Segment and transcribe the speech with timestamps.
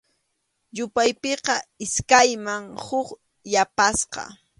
[0.77, 1.55] Yupaypiqa
[1.85, 3.07] iskayman huk
[3.53, 4.23] yapasqa.